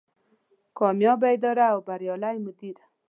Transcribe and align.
کاميابه 0.77 1.27
اداره 1.35 1.65
او 1.73 1.79
بريالی 1.87 2.37
مدير 2.45 2.77